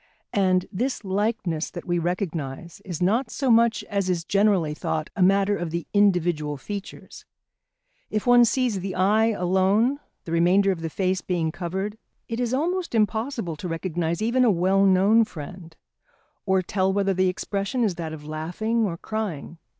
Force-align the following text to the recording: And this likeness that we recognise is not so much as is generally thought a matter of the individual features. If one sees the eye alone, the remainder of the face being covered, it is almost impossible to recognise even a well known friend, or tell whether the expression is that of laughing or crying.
And 0.33 0.65
this 0.71 1.05
likeness 1.05 1.69
that 1.69 1.85
we 1.85 1.99
recognise 1.99 2.81
is 2.83 3.03
not 3.03 3.29
so 3.29 3.51
much 3.51 3.83
as 3.83 4.09
is 4.09 4.23
generally 4.23 4.73
thought 4.73 5.11
a 5.15 5.21
matter 5.21 5.55
of 5.55 5.69
the 5.69 5.85
individual 5.93 6.57
features. 6.57 7.23
If 8.09 8.25
one 8.25 8.43
sees 8.45 8.79
the 8.79 8.95
eye 8.95 9.27
alone, 9.27 9.99
the 10.23 10.31
remainder 10.31 10.71
of 10.71 10.81
the 10.81 10.89
face 10.89 11.21
being 11.21 11.51
covered, 11.51 11.99
it 12.27 12.39
is 12.39 12.51
almost 12.51 12.95
impossible 12.95 13.55
to 13.57 13.67
recognise 13.67 14.23
even 14.23 14.43
a 14.43 14.49
well 14.49 14.87
known 14.87 15.23
friend, 15.23 15.75
or 16.47 16.63
tell 16.63 16.91
whether 16.91 17.13
the 17.13 17.29
expression 17.29 17.83
is 17.83 17.93
that 17.93 18.11
of 18.11 18.25
laughing 18.25 18.83
or 18.85 18.97
crying. 18.97 19.59